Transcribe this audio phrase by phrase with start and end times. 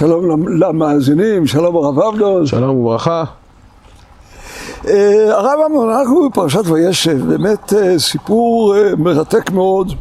[0.00, 2.46] שלום למאזינים, שלום הרב עבדון.
[2.46, 3.24] שלום וברכה.
[4.88, 9.92] אה, הרב עבדון, אנחנו בפרשת וישב, באמת אה, סיפור אה, מרתק מאוד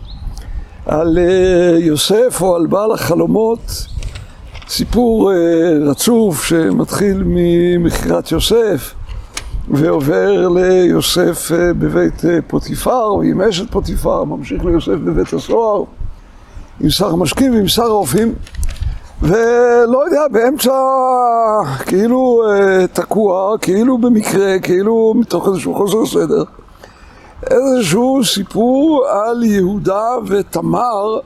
[0.86, 1.18] על
[1.78, 3.86] יוסף או על בעל החלומות,
[4.70, 5.32] סיפור
[5.90, 8.94] רצוף שמתחיל ממכירת יוסף
[9.70, 15.84] ועובר ליוסף בבית פוטיפר, ועם אשת פוטיפר, ממשיך ליוסף בבית הסוהר,
[16.82, 18.34] עם שר המשקים ועם שר האופים.
[19.22, 20.72] ולא יודע, באמצע
[21.86, 26.44] כאילו אה, תקוע, כאילו במקרה, כאילו מתוך איזשהו חוסר סדר,
[27.52, 31.20] איזשהו סיפור על יהודה ותמר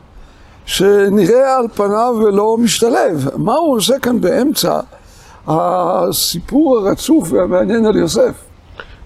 [0.66, 3.30] שנראה על פניו ולא משתלב.
[3.36, 4.80] מה הוא עושה כאן באמצע
[5.48, 8.53] הסיפור הרצוף והמעניין על יוסף?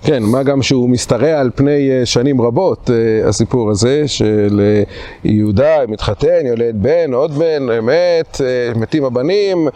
[0.03, 4.83] כן, מה גם שהוא משתרע על פני אה, שנים רבות, אה, הסיפור הזה, של אה,
[5.23, 8.41] יהודה מתחתן, יולד בן, עוד בן, מת,
[8.75, 9.67] מתים הבנים,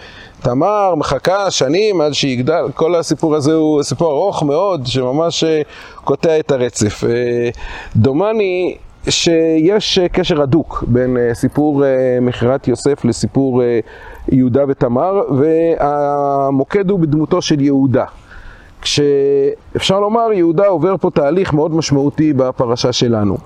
[0.41, 5.43] תמר מחכה שנים עד שיגדל, כל הסיפור הזה הוא סיפור ארוך מאוד, שממש
[6.03, 7.03] קוטע את הרצף.
[7.95, 8.75] דומני
[9.09, 11.83] שיש קשר הדוק בין סיפור
[12.21, 13.63] מכירת יוסף לסיפור
[14.31, 18.05] יהודה ותמר, והמוקד הוא בדמותו של יהודה.
[18.81, 23.37] כשאפשר לומר יהודה עובר פה תהליך מאוד משמעותי בפרשה שלנו.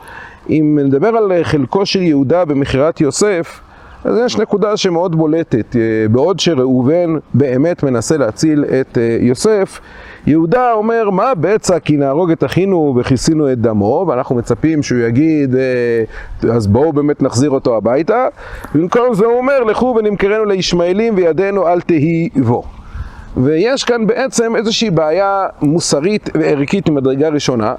[0.49, 3.61] אם נדבר על חלקו של יהודה במכירת יוסף,
[4.05, 5.75] אז יש נקודה שמאוד בולטת.
[6.11, 9.79] בעוד שראובן באמת מנסה להציל את אה, יוסף,
[10.27, 15.55] יהודה אומר, מה בצע כי נהרוג את אחינו וכיסינו את דמו, ואנחנו מצפים שהוא יגיד,
[15.55, 18.27] אה, אז בואו באמת נחזיר אותו הביתה.
[18.75, 22.63] במקום זה הוא אומר, לכו ונמכרנו לישמעאלים וידינו אל תהי בו.
[23.37, 27.73] ויש כאן בעצם איזושהי בעיה מוסרית וערכית ממדרגה ראשונה.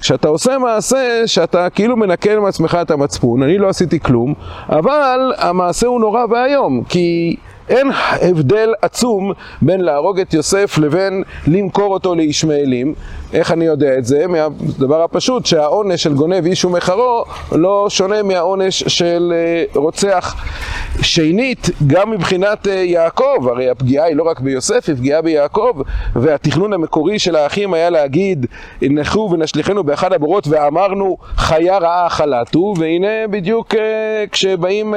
[0.00, 4.34] כשאתה עושה מעשה שאתה כאילו מנקל מעצמך את המצפון, אני לא עשיתי כלום,
[4.68, 7.36] אבל המעשה הוא נורא ואיום, כי
[7.70, 7.90] אין
[8.22, 12.94] הבדל עצום בין להרוג את יוסף לבין למכור אותו לישמעאלים.
[13.32, 14.26] איך אני יודע את זה?
[14.26, 20.36] מהדבר הפשוט שהעונש של גונב איש ומחרו לא שונה מהעונש של אה, רוצח.
[21.02, 25.82] שנית, גם מבחינת אה, יעקב, הרי הפגיעה היא לא רק ביוסף, היא פגיעה ביעקב,
[26.16, 28.46] והתכנון המקורי של האחים היה להגיד,
[28.82, 34.94] נחו ונשליכנו באחד הבורות ואמרנו חיה רעה חלטו, והנה בדיוק אה, כשבאים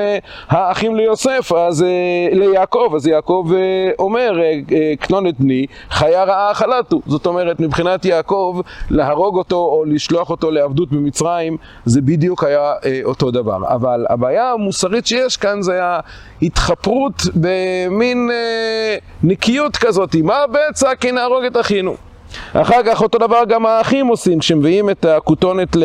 [0.50, 1.86] האחים ליוסף, אז
[2.32, 7.02] ליעקב יעקב, אז יעקב אה, אומר, אה, אה, קנון את בני, חיה רעה חלטו.
[7.06, 13.32] זאת אומרת, מבחינת יעקב, להרוג אותו או לשלוח אותו לעבדות במצרים, זה בדיוק היה אותו
[13.32, 13.58] דבר.
[13.68, 15.83] אבל הבעיה המוסרית שיש כאן זה
[16.42, 18.30] ההתחפרות במין
[19.24, 21.96] נקיות כזאת, מה בצע כי נהרוג את אחינו.
[22.54, 25.76] אחר כך אותו דבר גם האחים עושים, כשמביאים את הכותונת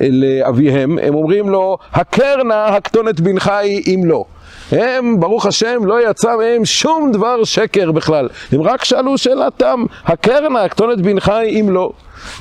[0.00, 4.24] לאביהם, הם אומרים לו, הכר נא הכתונת בנך היא אם לא.
[4.72, 8.28] הם, ברוך השם, לא יצא מהם שום דבר שקר בכלל.
[8.52, 11.90] הם רק שאלו שאלתם, הקרנה, כתונת בנך אם לא.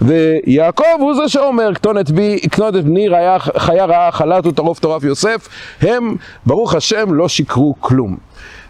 [0.01, 5.47] ויעקב הוא זה שאומר, כתונת בי, כתונת בני ריה, חיה רעה חלת וטרוף טורף יוסף,
[5.81, 6.15] הם,
[6.45, 8.17] ברוך השם, לא שיקרו כלום.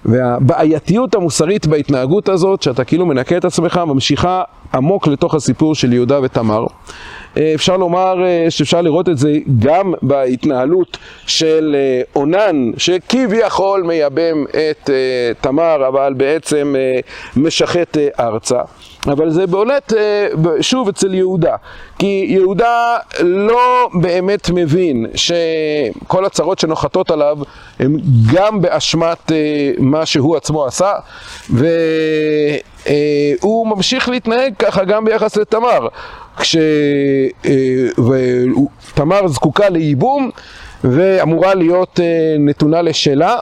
[0.06, 6.19] והבעייתיות המוסרית בהתנהגות הזאת, שאתה כאילו מנקה את עצמך, ממשיכה עמוק לתוך הסיפור של יהודה
[6.23, 6.66] ותמר.
[7.38, 12.71] אה, אפשר לומר אה, שאפשר לראות את זה גם בהתנהלות של אה, אונן,
[13.29, 14.90] שכביכול מייבם את
[15.41, 16.75] תמר, אבל בעצם
[17.35, 18.62] משחט ארצה.
[19.07, 19.94] אבל זה בולט
[20.62, 21.56] שוב אצל יהודה,
[22.00, 27.38] כי יהודה לא באמת מבין שכל הצרות שנוחתות עליו
[27.79, 27.95] הם
[28.34, 29.31] גם באשמת
[29.78, 30.94] מה שהוא עצמו עשה,
[31.50, 31.68] והוא
[33.68, 35.88] ממשיך להתנהג ככה גם ביחס לתמר.
[38.88, 40.29] כשתמר זקוקה לייבום
[40.84, 43.35] ואמורה להיות אה, נתונה לשלה,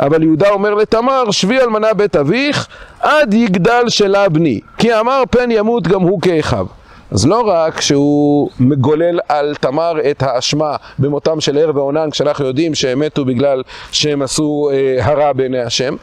[0.00, 2.68] אבל יהודה אומר לתמר, שבי אלמנה בית אביך
[3.00, 6.66] עד יגדל שלה בני, כי אמר פן ימות גם הוא כאחיו.
[7.10, 12.74] אז לא רק שהוא מגולל על תמר את האשמה במותם של ער ועונן, כשאנחנו יודעים
[12.74, 15.96] שהם מתו בגלל שהם עשו אה, הרע בעיני השם,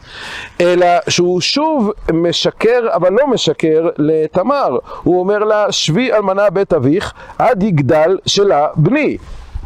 [0.60, 4.78] אלא שהוא שוב משקר, אבל לא משקר לתמר.
[5.02, 9.16] הוא אומר לה, שבי אלמנה בית אביך, עד יגדל שלה בני.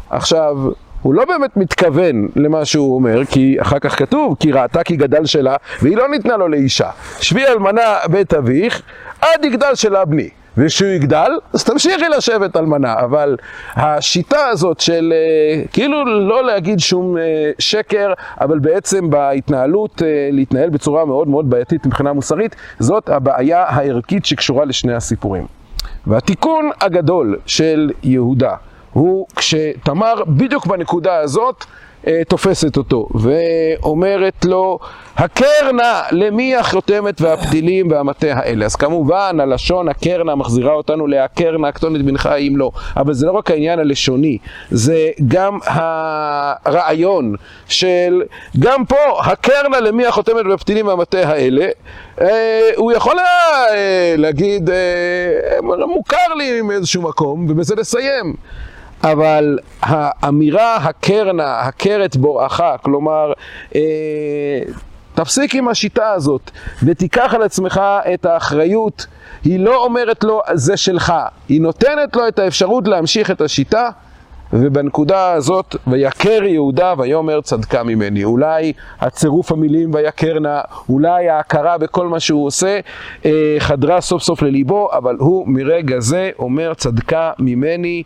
[0.09, 0.57] עכשיו,
[1.07, 5.25] הוא לא באמת מתכוון למה שהוא אומר, כי אחר כך כתוב, כי ראתה כי גדל
[5.25, 6.89] שלה, והיא לא ניתנה לו לאישה.
[7.21, 8.81] שבי אלמנה בית אביך,
[9.21, 10.29] עד יגדל שלה בני.
[10.57, 12.93] וכשהוא יגדל, אז תמשיכי לשבת אלמנה.
[12.93, 13.37] אבל
[13.75, 17.23] השיטה הזאת של אה, כאילו לא להגיד שום אה,
[17.59, 24.25] שקר, אבל בעצם בהתנהלות אה, להתנהל בצורה מאוד מאוד בעייתית מבחינה מוסרית, זאת הבעיה הערכית
[24.25, 25.45] שקשורה לשני הסיפורים.
[26.07, 28.55] והתיקון הגדול של יהודה
[28.97, 31.65] הוא כשתמר בדיוק בנקודה הזאת
[32.07, 34.79] אה, תופסת אותו ואומרת לו,
[35.15, 38.65] הכר נא למי החותמת והפתילים והמטה האלה.
[38.65, 43.25] אז כמובן הלשון הכר נא מחזירה אותנו להכר נא כתונת בנך אם לא, אבל זה
[43.25, 44.37] לא רק העניין הלשוני,
[44.71, 47.35] זה גם הרעיון
[47.67, 48.21] של
[48.59, 51.67] גם פה הכר נא למי החותמת והפתילים והמטה האלה.
[52.21, 54.69] אה, הוא יכול היה אה, להגיד,
[55.87, 58.33] מוכר לי מאיזשהו מקום ובזה לסיים.
[59.03, 63.33] אבל האמירה הקרנה, הכרת בוראך, כלומר,
[63.75, 63.81] אה,
[65.13, 66.51] תפסיק עם השיטה הזאת
[66.83, 67.81] ותיקח על עצמך
[68.13, 69.05] את האחריות,
[69.43, 71.13] היא לא אומרת לו זה שלך,
[71.49, 73.89] היא נותנת לו את האפשרות להמשיך את השיטה
[74.53, 78.23] ובנקודה הזאת, ויקר יהודה ויאמר צדקה ממני.
[78.23, 82.79] אולי הצירוף המילים ויקר נא, אולי ההכרה בכל מה שהוא עושה,
[83.25, 88.03] אה, חדרה סוף סוף לליבו, אבל הוא מרגע זה אומר צדקה ממני,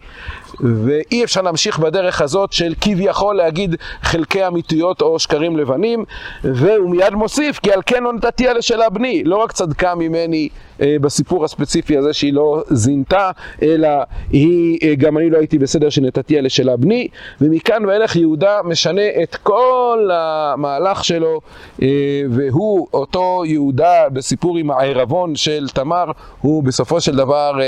[0.59, 6.06] ואי אפשר להמשיך בדרך הזאת של כביכול להגיד חלקי אמיתיות או שקרים לבנים,
[6.44, 10.50] והוא מיד מוסיף, כי על כן לא נתתי לשאלה בני, לא רק צדקה ממני
[10.81, 13.31] אה, בסיפור הספציפי הזה שהיא לא זינתה,
[13.62, 13.89] אלא
[14.31, 17.07] היא, אה, גם אני לא הייתי בסדר שנתתי על לשאלה בני,
[17.42, 21.42] ומכאן ואילך יהודה משנה את כל המהלך שלו,
[21.81, 21.88] אה,
[22.30, 26.06] והוא, אותו יהודה בסיפור עם הערבון של תמר,
[26.42, 27.59] הוא בסופו של דבר,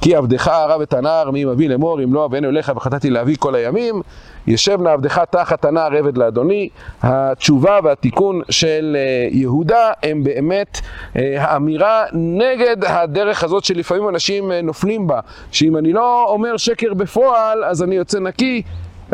[0.00, 3.54] כי עבדך הרב את הנער מי מביא לאמור, אם לא אבנו אליך וחטאתי להביא כל
[3.54, 4.02] הימים,
[4.46, 6.68] ישב נא עבדך תחת הנער עבד לאדוני.
[7.02, 10.80] התשובה והתיקון של אה, יהודה הם באמת
[11.16, 15.20] אה, האמירה נגד הדרך הזאת שלפעמים אנשים אה, נופלים בה,
[15.52, 18.62] שאם אני לא אומר שקר בפועל אז אני יוצא נקי.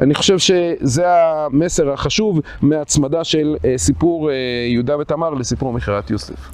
[0.03, 4.31] אני חושב שזה המסר החשוב מהצמדה של סיפור
[4.73, 6.51] יהודה ותמר לסיפור מכירת יוסף.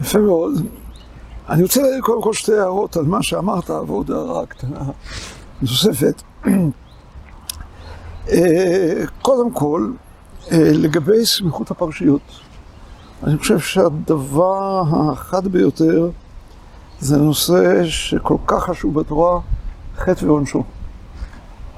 [0.00, 0.81] יפה מאוד.
[1.52, 4.80] אני רוצה להגיד קודם כל שתי הערות על מה שאמרת, ועוד הערה קטנה
[5.62, 6.22] נוספת.
[8.32, 9.92] אה, קודם כל,
[10.52, 12.20] אה, לגבי סמיכות הפרשיות,
[13.22, 16.10] אני חושב שהדבר האחד ביותר
[17.00, 19.40] זה נושא שכל כך חשוב בתורה,
[19.96, 20.62] חטא ועונשו.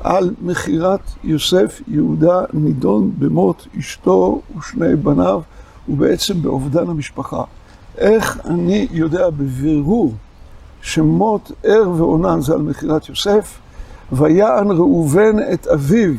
[0.02, 5.42] על מכירת יוסף יהודה נידון במות אשתו ושני בניו
[5.88, 7.44] ובעצם באובדן המשפחה.
[7.98, 10.12] איך אני יודע בבירור
[10.82, 13.58] שמות ער ועונן זה על מכירת יוסף?
[14.12, 16.12] ויען ראובן את אביו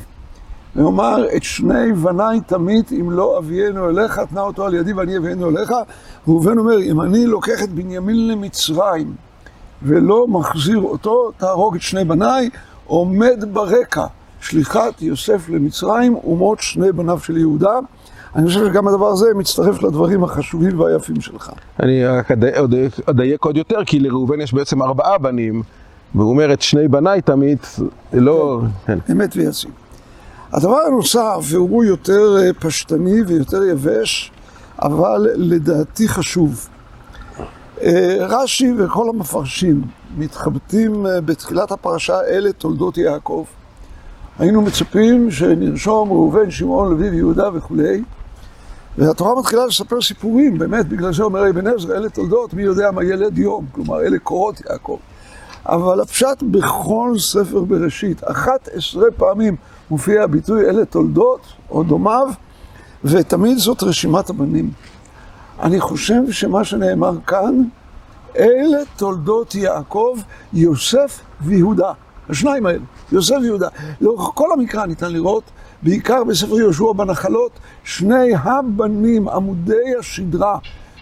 [0.75, 5.50] ואומר, את שני בניי תמית אם לא אביאנו אליך, תנה אותו על ידי ואני אביאנו
[5.50, 5.74] אליך.
[6.27, 9.16] ראובן אומר, אם אני לוקח את בנימין למצרים
[9.83, 12.50] ולא מחזיר אותו, תהרוג את שני בניי,
[12.86, 14.06] עומד ברקע
[14.45, 17.80] שליחת יוסף למצרים ומות שני בניו של יהודה.
[18.36, 21.51] אני חושב שגם הדבר הזה מצטרף לדברים החשובים והיפים שלך.
[21.80, 22.31] אני רק
[23.06, 25.63] אדייק עוד יותר, כי לראובן יש בעצם ארבעה בנים,
[26.15, 27.57] והוא אומר את שני בניי תמיד,
[28.13, 28.62] לא...
[28.86, 29.00] כן.
[29.12, 29.71] אמת ויציב.
[30.53, 34.31] הדבר הנוסף, והוא יותר אה, פשטני ויותר יבש,
[34.81, 36.68] אבל לדעתי חשוב.
[37.81, 39.81] אה, רש"י וכל המפרשים
[40.18, 43.45] מתחבטים אה, בתחילת הפרשה אלה תולדות יעקב.
[44.39, 48.03] היינו מצפים שנרשום ראובן, שמעון, לוי ויהודה וכולי,
[48.97, 53.03] והתורה מתחילה לספר סיפורים, באמת, בגלל זה אומר אבן עזרא, אלה תולדות, מי יודע מה
[53.03, 54.97] ילד יום, כלומר, אלה קורות יעקב.
[55.65, 59.55] אבל הפשט בכל ספר בראשית, אחת עשרה פעמים
[59.89, 62.27] מופיע הביטוי אלה תולדות או דומיו,
[63.04, 64.71] ותמיד זאת רשימת הבנים.
[65.59, 67.63] אני חושב שמה שנאמר כאן,
[68.37, 70.18] אלה תולדות יעקב,
[70.54, 71.92] יוסף ויהודה.
[72.29, 73.67] השניים האלה, יוסף ויהודה.
[74.01, 75.44] לאורך כל המקרא ניתן לראות,
[75.83, 77.51] בעיקר בספר יהושע בנחלות,
[77.83, 80.57] שני הבנים, עמודי השדרה.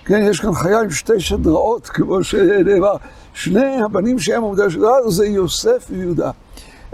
[0.05, 2.95] כן, יש כאן חיה עם שתי שדראות, כמו שנאמר.
[3.33, 6.31] שני הבנים שהם עמודי השדרה זה יוסף ויהודה.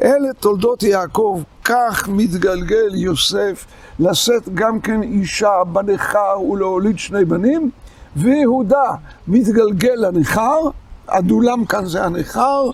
[0.02, 3.66] אלה תולדות יעקב, כך מתגלגל יוסף
[4.00, 7.70] לשאת גם כן אישה בנכר ולהוליד שני בנים,
[8.16, 8.92] ויהודה
[9.28, 10.60] מתגלגל לנכר,
[11.08, 12.70] הדולם כאן זה הנכר,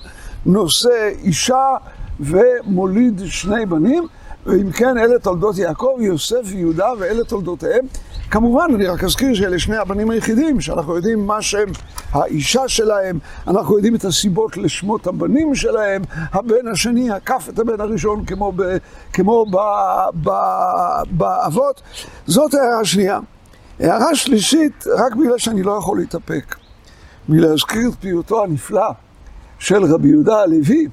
[0.46, 1.76] נושא אישה
[2.20, 4.08] ומוליד שני בנים,
[4.46, 7.86] ואם כן, אלה תולדות יעקב, יוסף ויהודה, ואלה תולדותיהם.
[8.32, 11.66] כמובן, אני רק אזכיר שאלה שני הבנים היחידים, שאנחנו יודעים מה שם
[12.12, 18.26] האישה שלהם, אנחנו יודעים את הסיבות לשמות הבנים שלהם, הבן השני עקף את הבן הראשון
[18.26, 18.78] כמו, ב,
[19.14, 19.58] כמו ב,
[20.24, 20.32] ב,
[21.12, 21.82] באבות.
[22.28, 23.20] זאת הערה שנייה.
[23.80, 26.56] הערה שלישית, רק בגלל שאני לא יכול להתאפק,
[27.30, 28.92] מלהזכיר את פיוטו הנפלא
[29.60, 30.88] של רבי יהודה הלוי,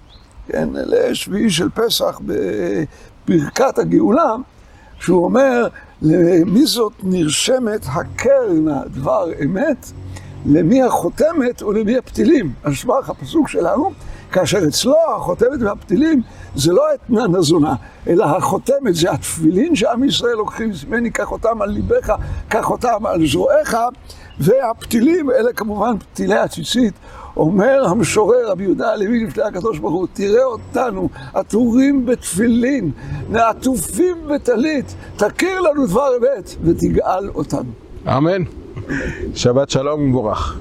[0.49, 4.35] כן, לשביעי של פסח בברכת הגאולה,
[5.01, 5.69] שהוא אומר,
[6.03, 9.87] למי זאת נרשמת הקרנה דבר אמת,
[10.47, 12.53] למי החותמת ולמי הפתילים.
[12.63, 13.93] על סמך הפסוק שלנו,
[14.33, 16.23] כאשר אצלו החותמת והפתילים
[16.55, 17.75] זה לא אתנן הזונה,
[18.07, 22.13] אלא החותמת זה התפילין שעם ישראל לוקחים ממני, קח אותם על ליבך,
[22.49, 23.77] קח אותם על זרועיך,
[24.41, 26.95] והפתילים אלה כמובן פתילי הציצית.
[27.37, 32.91] אומר המשורר רבי יהודה הלוי לפני הקדוש ברוך הוא, תראה אותנו עטורים בתפילין,
[33.35, 37.71] עטופים בטלית, תכיר לנו דבר אמת ותגאל אותנו.
[38.09, 38.43] אמן.
[39.35, 40.59] שבת שלום ומבורך.